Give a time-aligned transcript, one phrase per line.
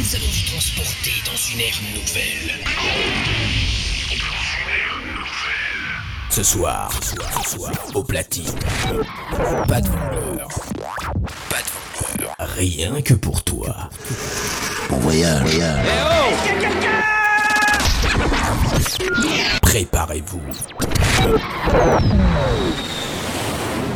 [0.00, 2.64] Nous allons vous transporter dans une ère nouvelle.
[6.30, 8.58] Ce soir, ce soir, ce soir, au platine.
[9.68, 10.48] Pas de vendeur.
[11.50, 11.68] Pas de
[12.00, 12.34] vendeur.
[12.38, 13.90] Rien que pour toi.
[14.88, 15.42] Bon voyage.
[15.42, 15.86] voyage.
[19.60, 20.40] Préparez-vous.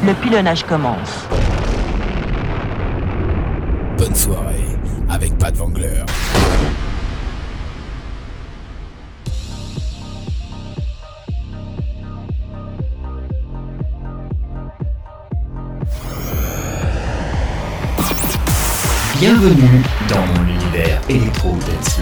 [0.05, 1.25] Le pilonnage commence.
[3.97, 4.74] Bonne soirée
[5.15, 6.03] avec Pat Vangler.
[19.21, 22.01] Bienvenue dans mon univers électro dance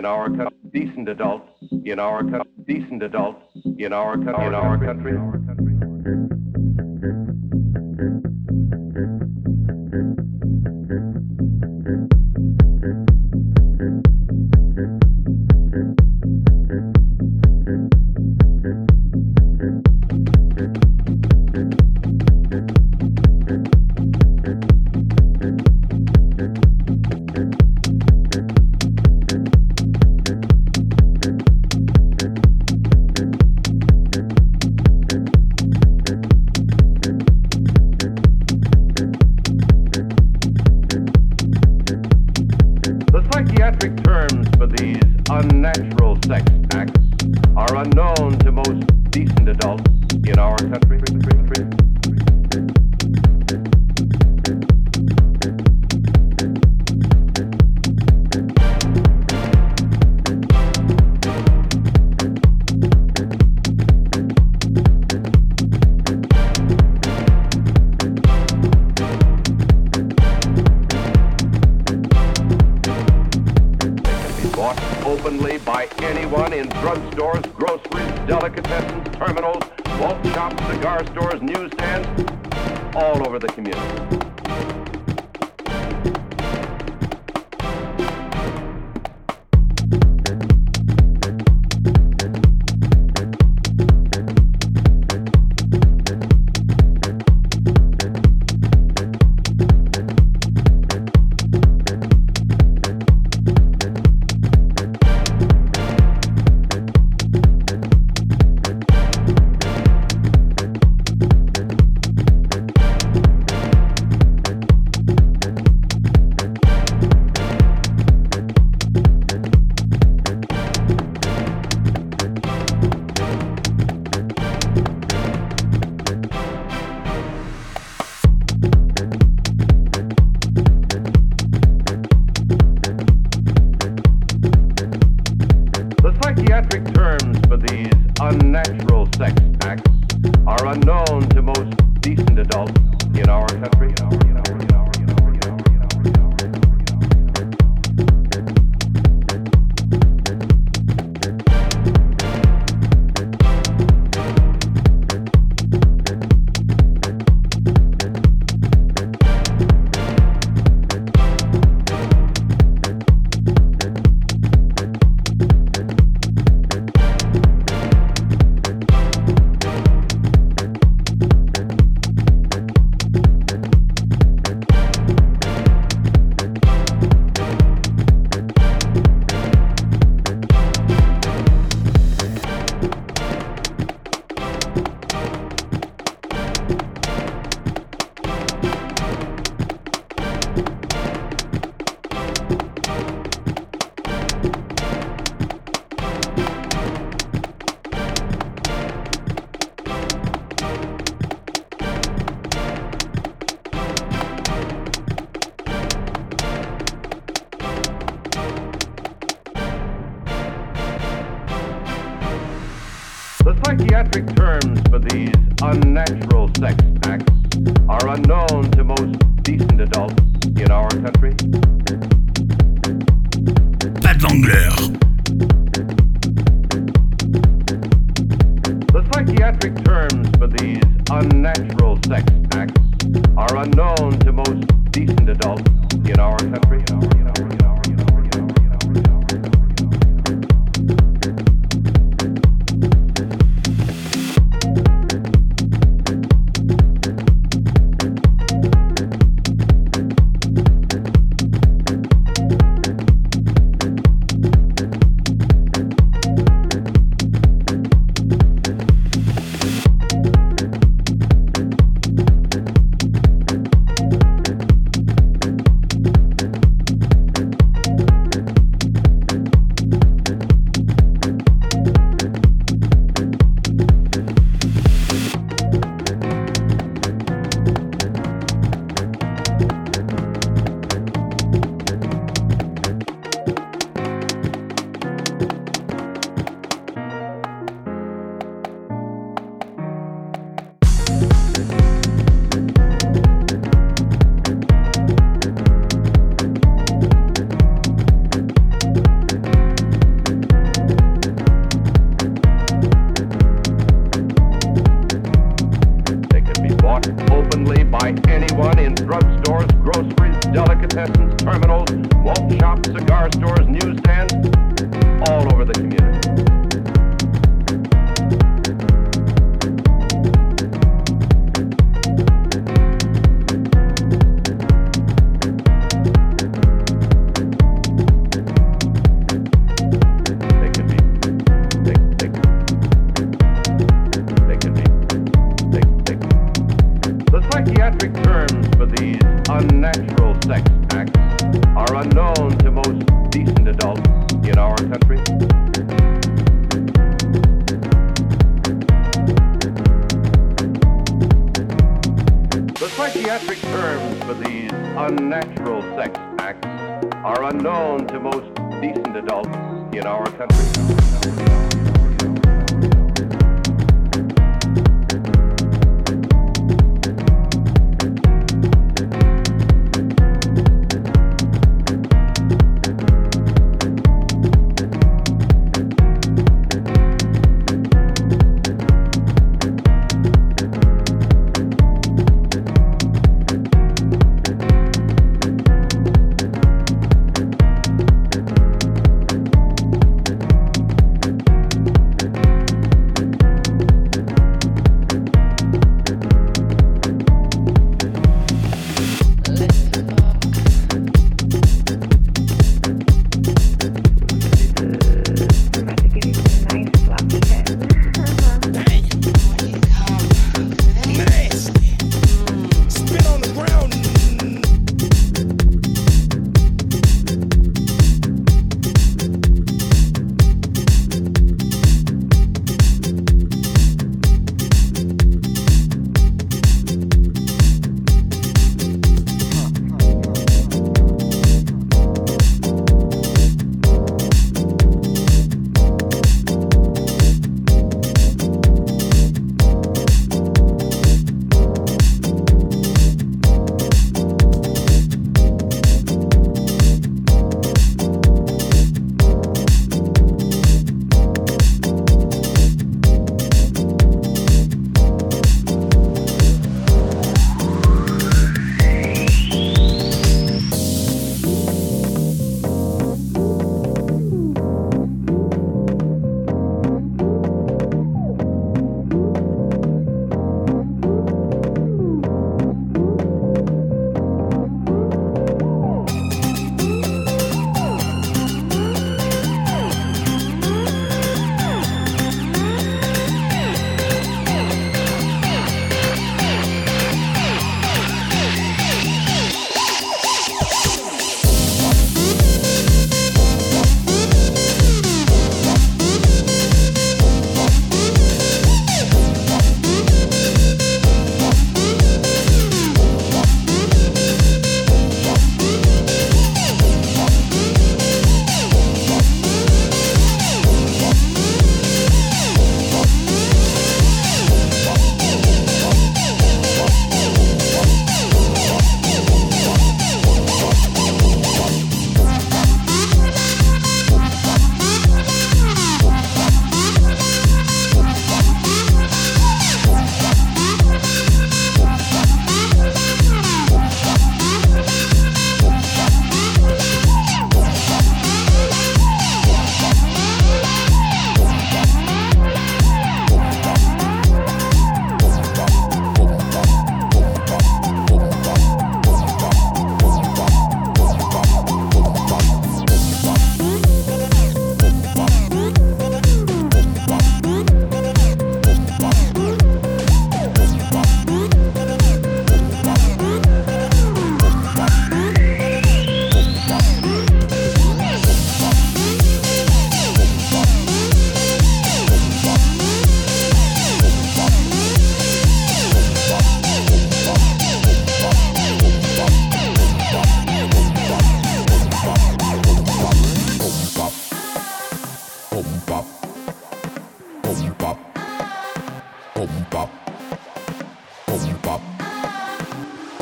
[0.00, 1.52] in our country, decent adults
[1.84, 3.44] in our country, decent adults
[3.76, 5.99] in our in our country.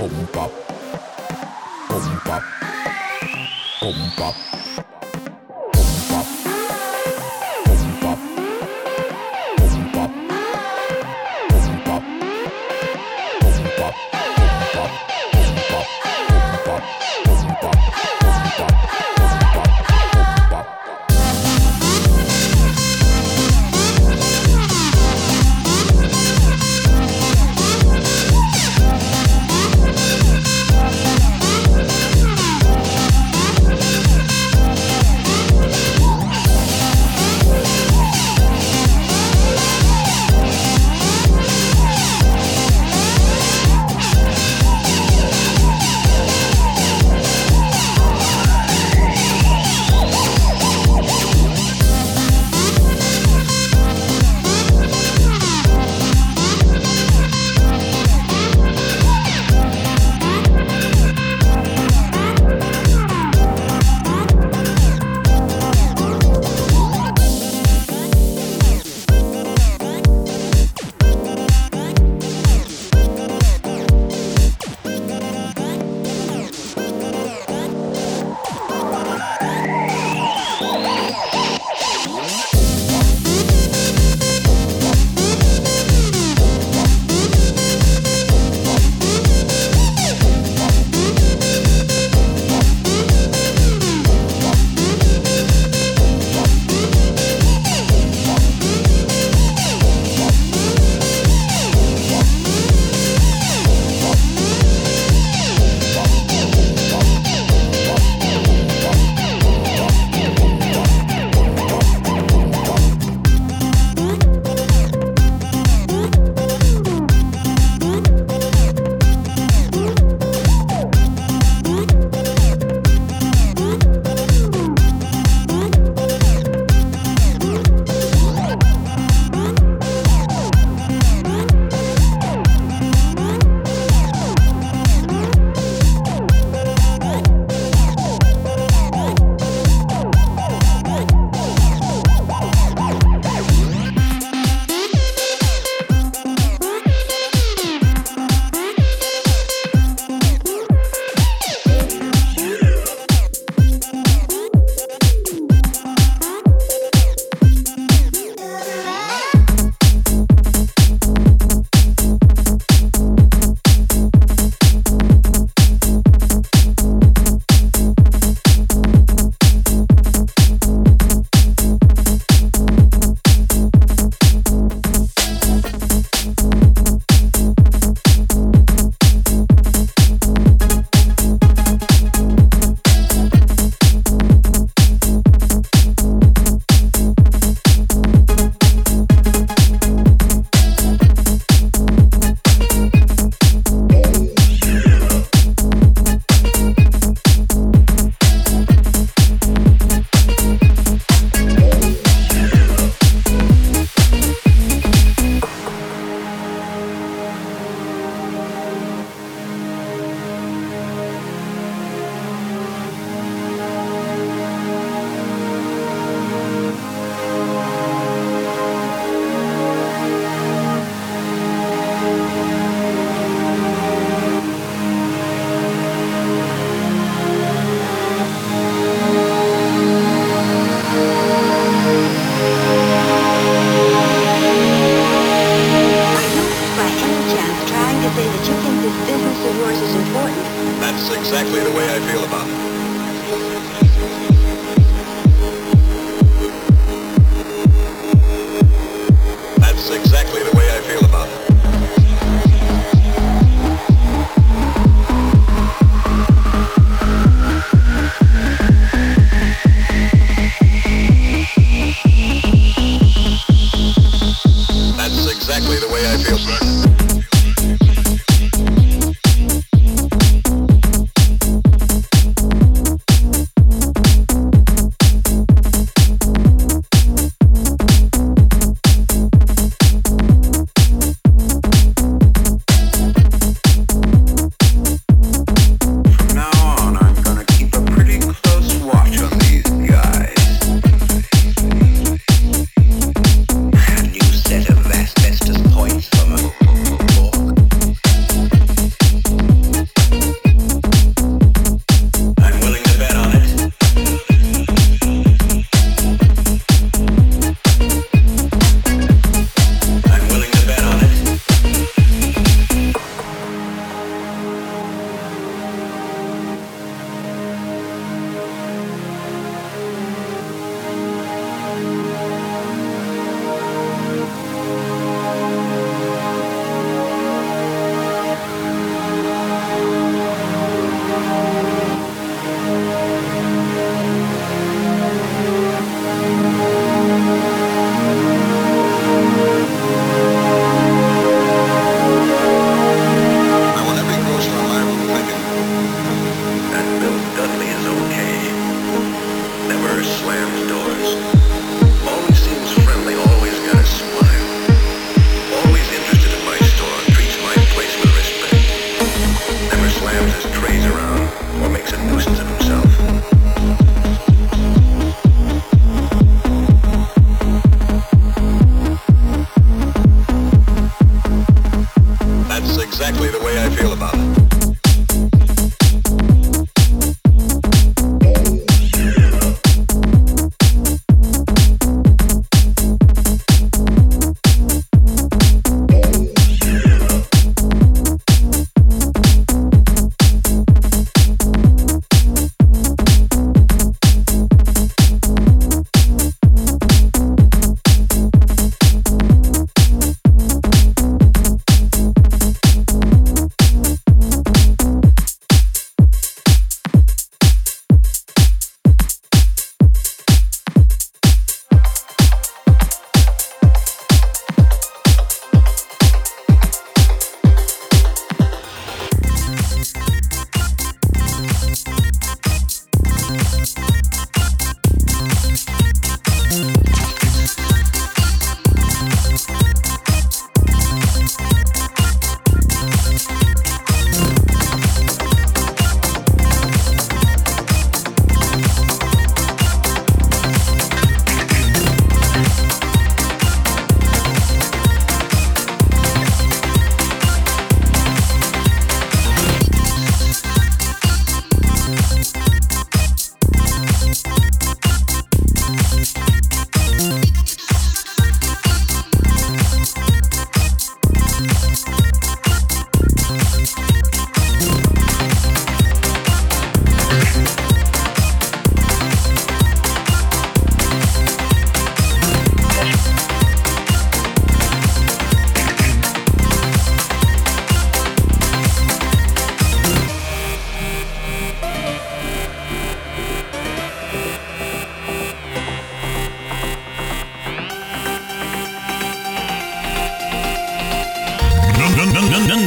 [0.09, 0.49] ポンパ
[3.81, 4.88] ポンパ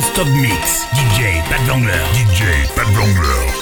[0.01, 0.87] Non-Stop Mix.
[0.95, 2.01] DJ Pat Vangler.
[2.13, 3.60] DJ Pat Vangler.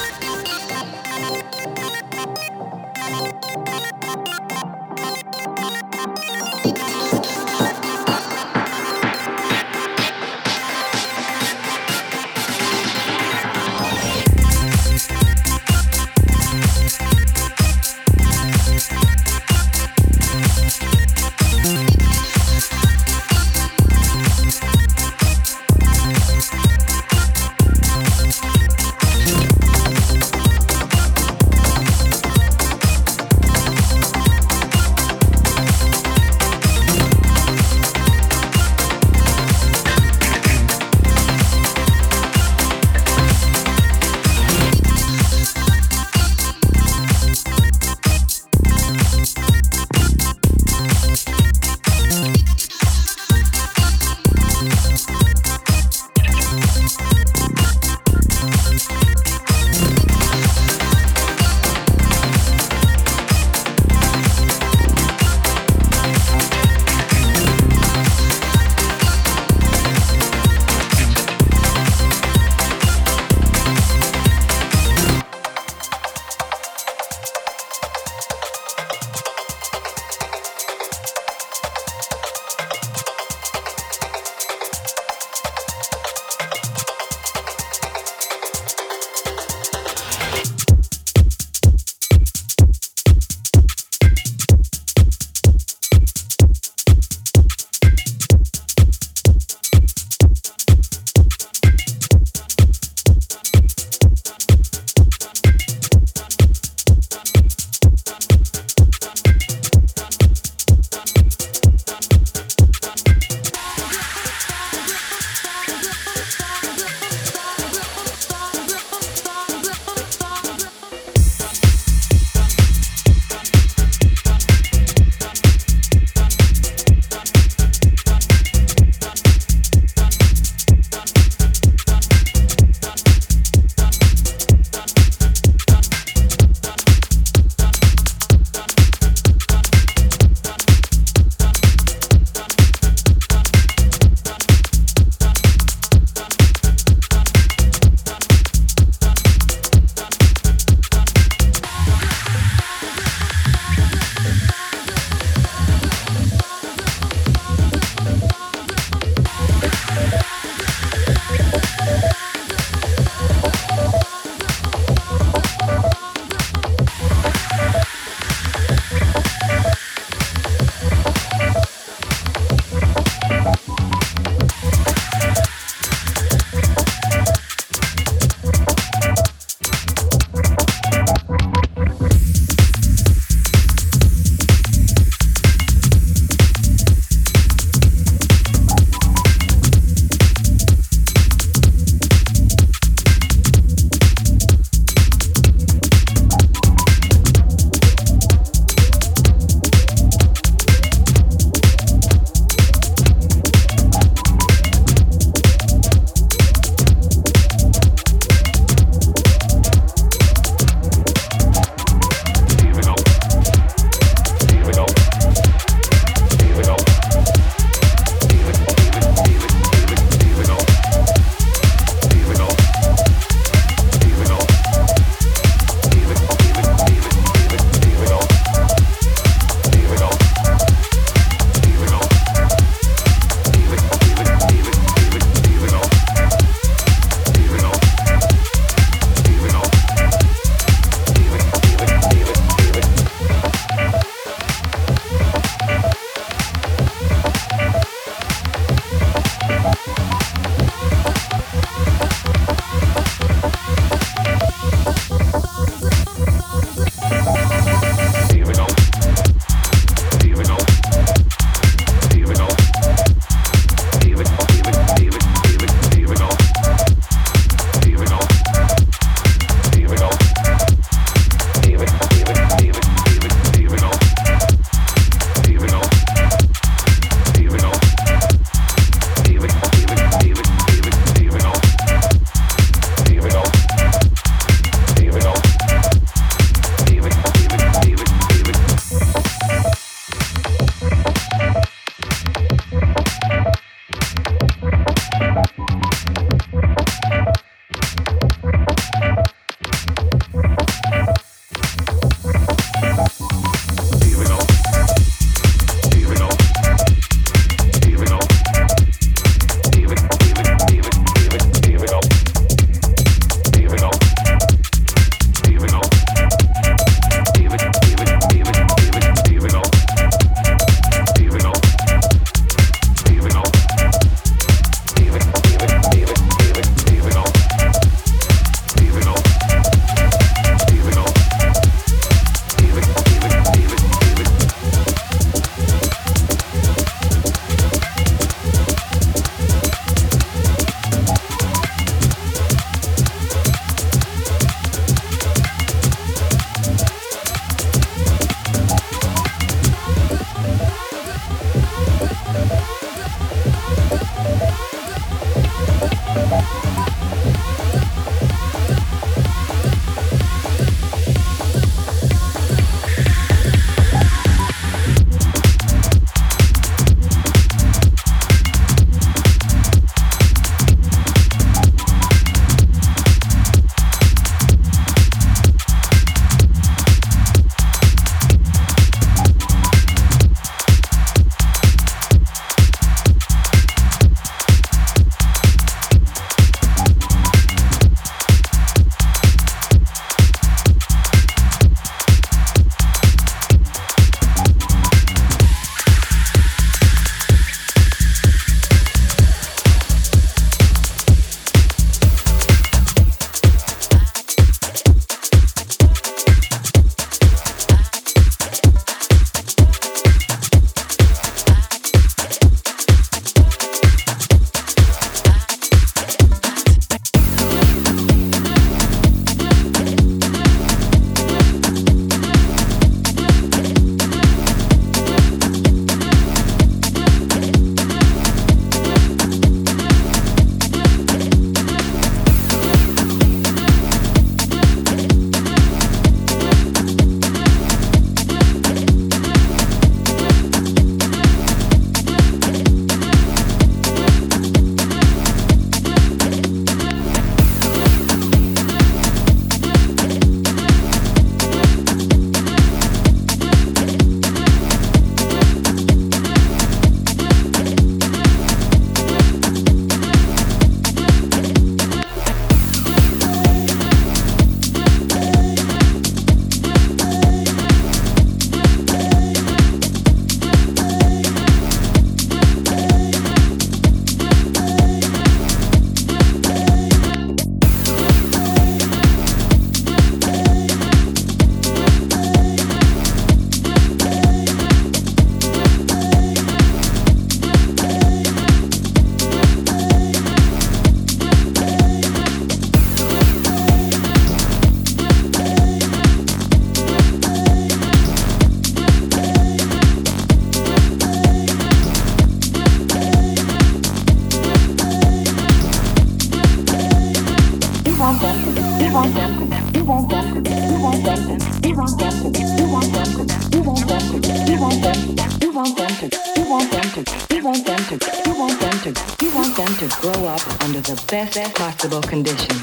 [521.25, 522.58] Best possible conditions.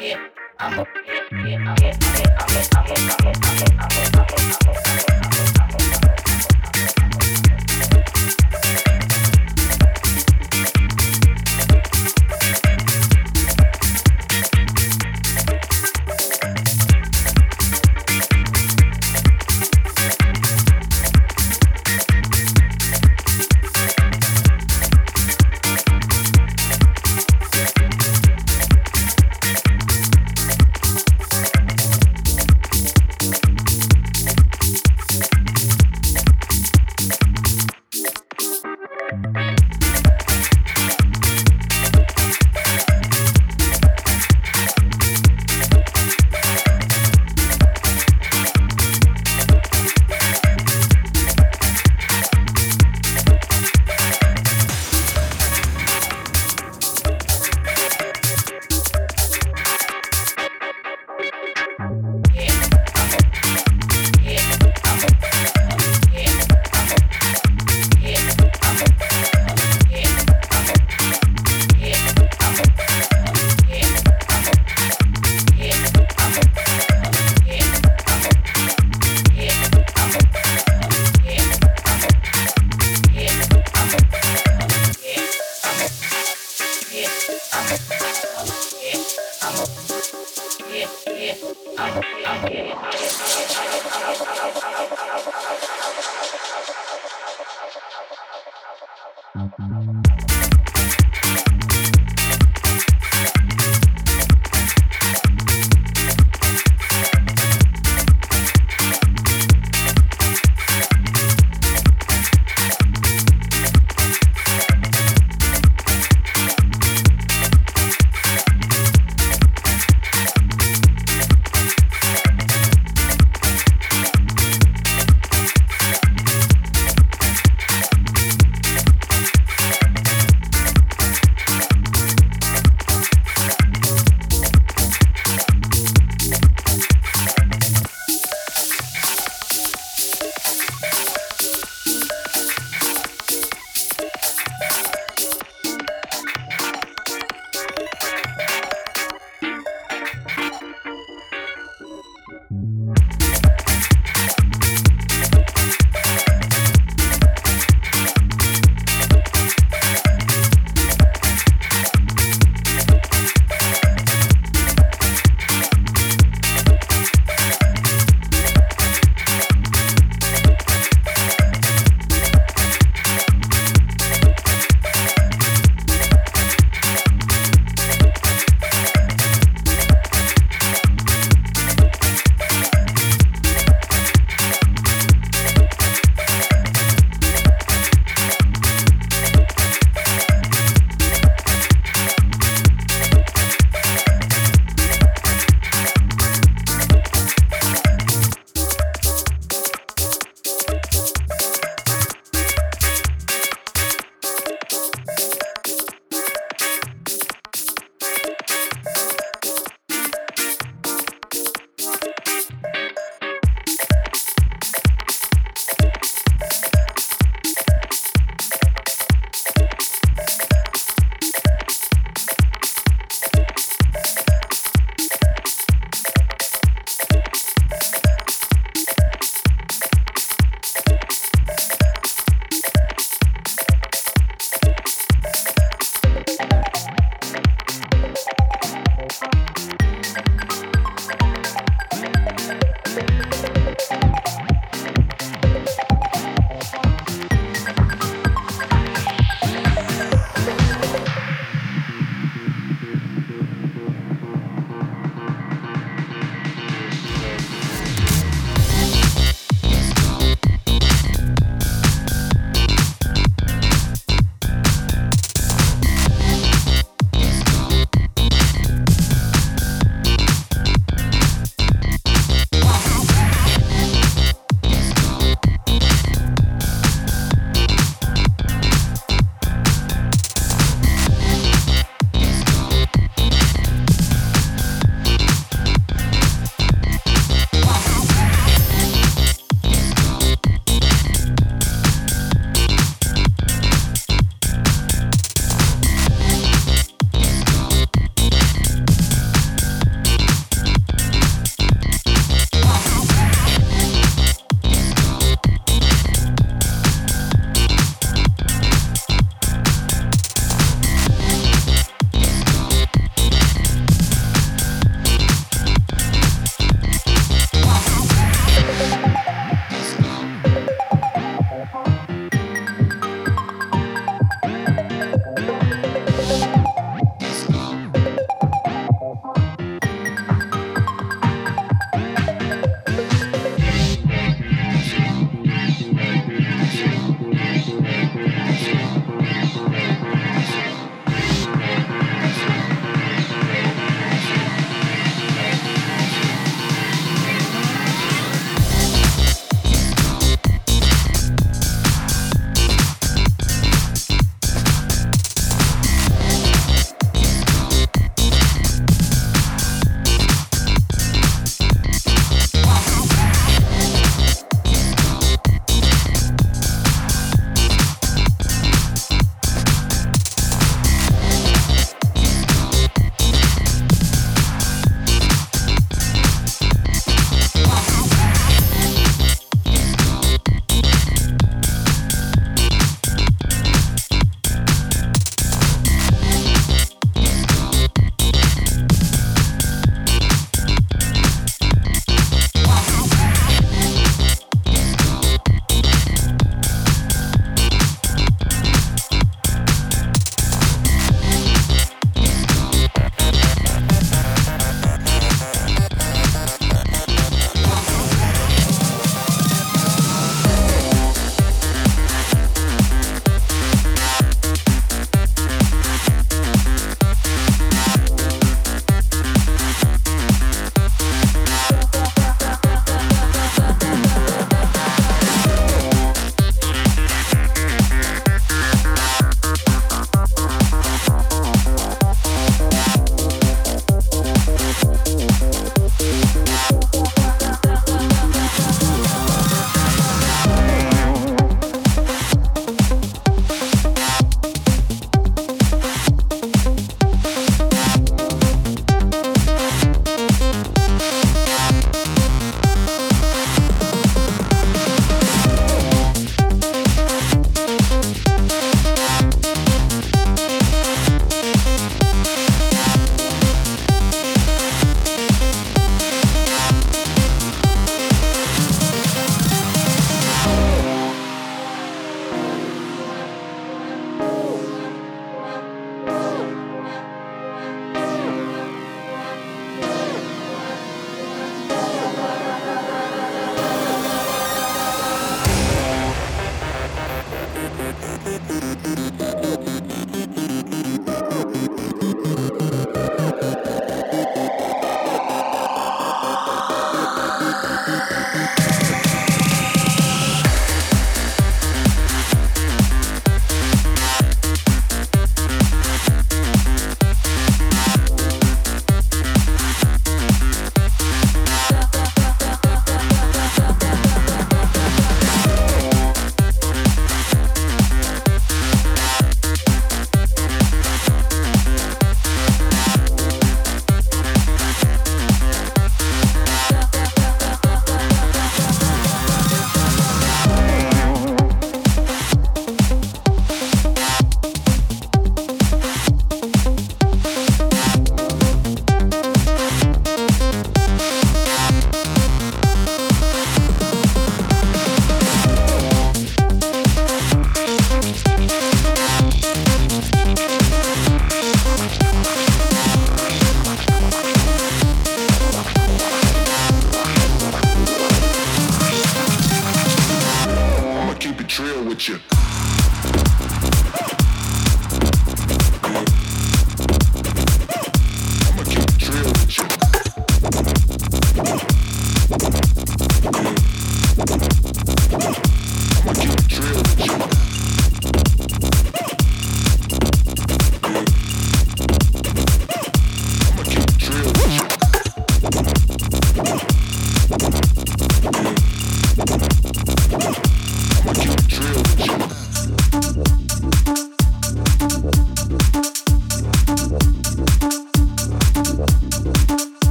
[0.00, 0.86] I'm a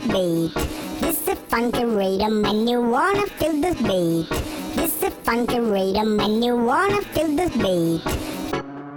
[0.00, 0.54] this beat.
[1.00, 4.28] This is a funky rhythm and you wanna feel this beat.
[4.74, 8.02] This is a funky rhythm and you wanna feel this beat.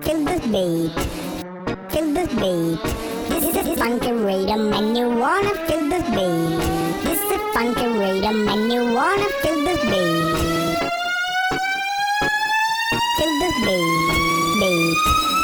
[0.04, 0.92] Feel this beat.
[1.92, 2.80] Feel this beat.
[3.30, 6.60] This is a funky rhythm and you wanna feel this beat.
[7.04, 10.80] This is a funky rhythm and you wanna feel this beat.
[13.18, 14.10] Feel this beat.
[14.60, 14.98] Beat.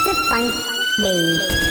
[0.06, 0.42] This a
[1.02, 1.69] beat.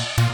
[0.00, 0.29] you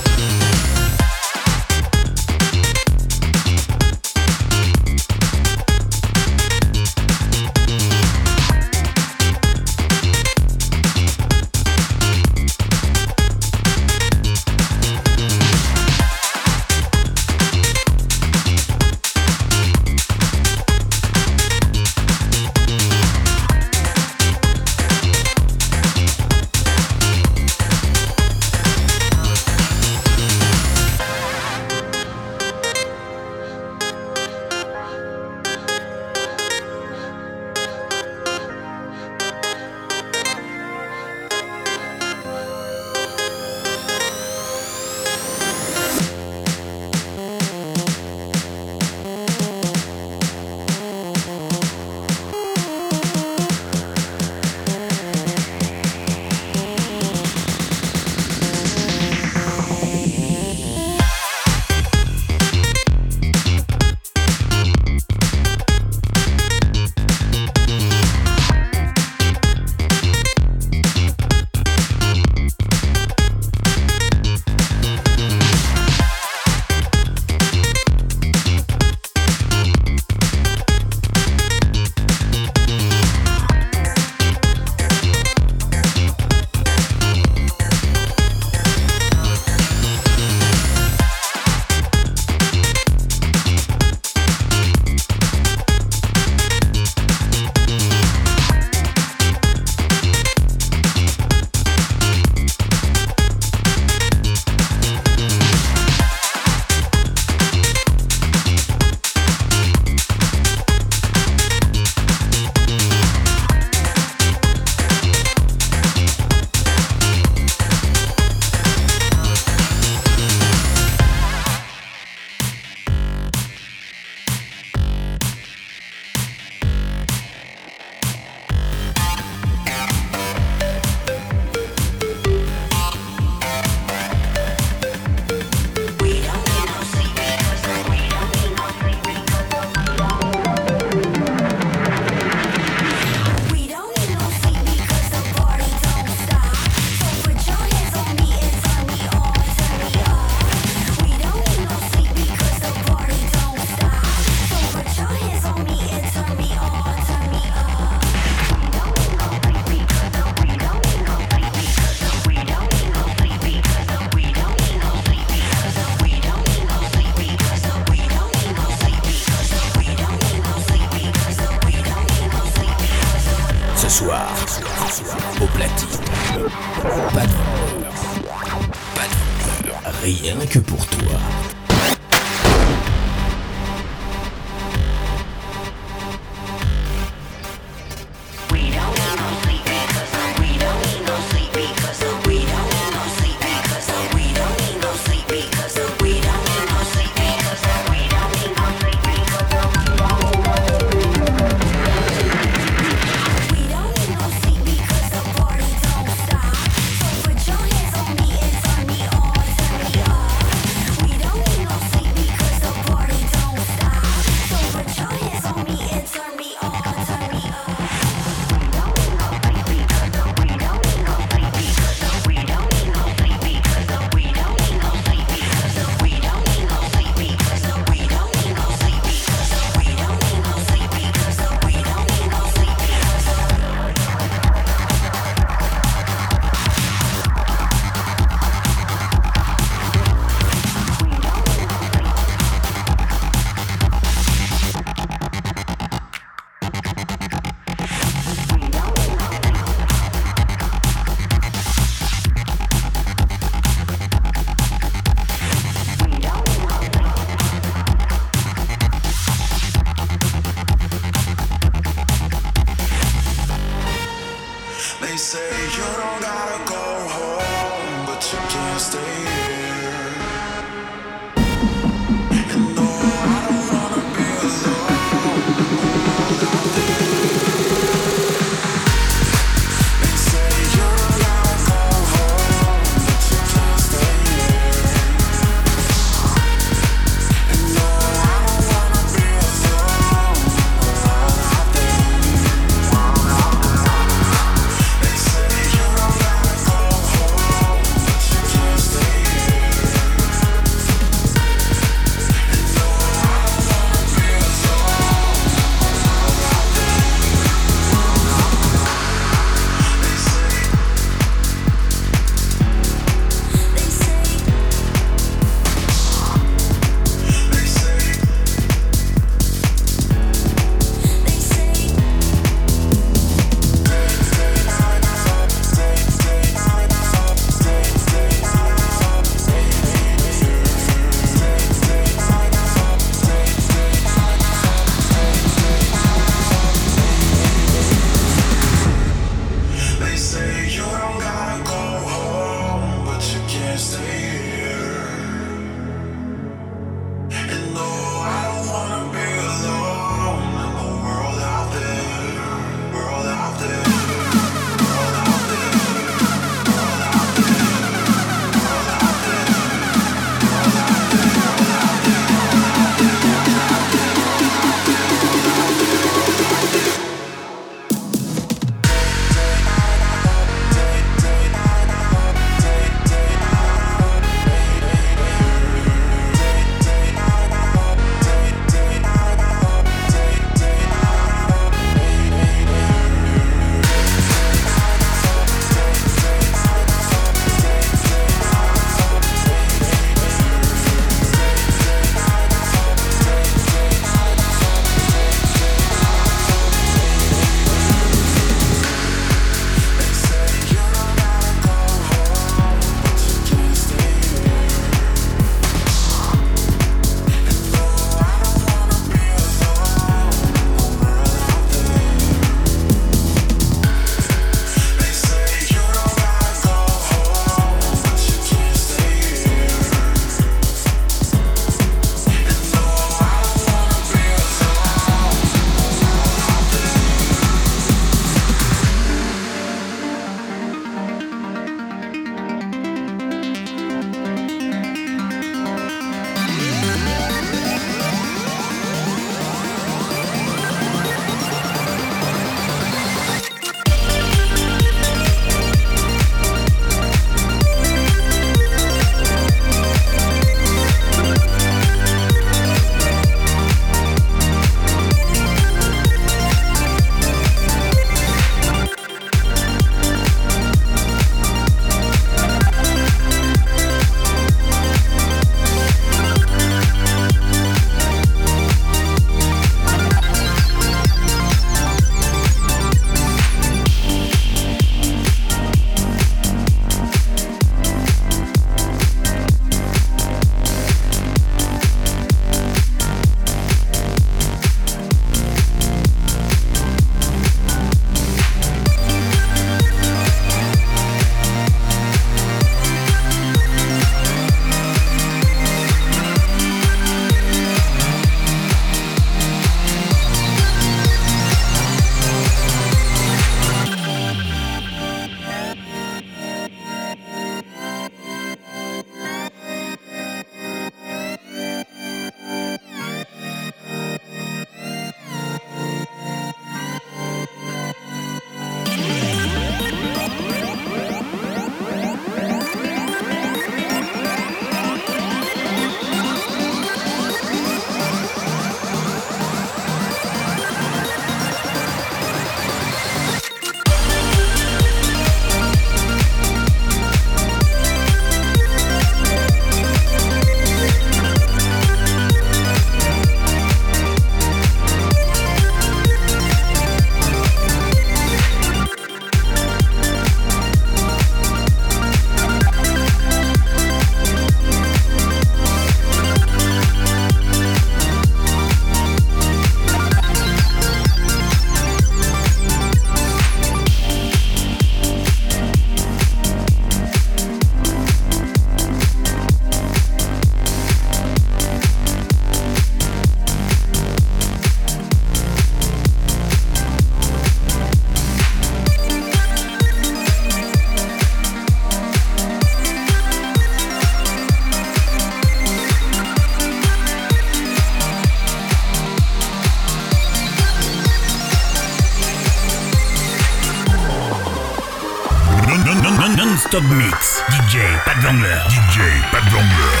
[598.05, 598.67] Pat Vangler.
[598.69, 598.99] DJ
[599.31, 600.00] Pat Vangler.